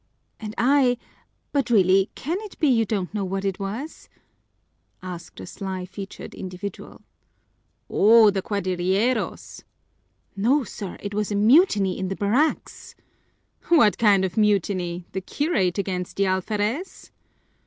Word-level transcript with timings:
"And 0.39 0.55
I 0.57 0.97
but 1.51 1.69
really, 1.69 2.09
can 2.15 2.39
it 2.41 2.57
be 2.57 2.67
you 2.67 2.85
don't 2.85 3.13
know 3.13 3.23
what 3.23 3.45
it 3.45 3.59
was?" 3.59 4.09
asked 5.03 5.39
a 5.39 5.45
sly 5.45 5.85
featured 5.85 6.33
individual. 6.33 7.03
"Oh, 7.87 8.31
the 8.31 8.41
cuadrilleros!" 8.41 9.61
"No, 10.35 10.63
sir, 10.63 10.97
it 11.01 11.13
was 11.13 11.31
a 11.31 11.35
mutiny 11.35 11.99
in 11.99 12.07
the 12.07 12.15
barracks!" 12.15 12.95
"What 13.67 13.99
kind 13.99 14.25
of 14.25 14.37
mutiny? 14.37 15.05
The 15.11 15.21
curate 15.21 15.77
against 15.77 16.15
the 16.15 16.25
alferez?" 16.25 17.11